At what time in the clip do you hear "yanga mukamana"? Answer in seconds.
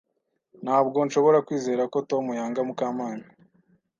2.39-3.25